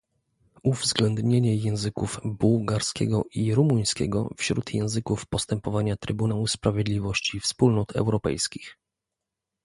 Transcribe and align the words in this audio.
Uwzględnienie 0.63 1.55
języków 1.55 2.19
bułgarskiego 2.25 3.23
i 3.31 3.53
rumuńskiego 3.55 4.29
wśród 4.37 4.73
języków 4.73 5.25
postępowania 5.29 5.95
Trybunału 5.95 6.47
Sprawiedliwości 6.47 7.39
Wspólnot 7.39 7.91
Europejskich 7.95 8.77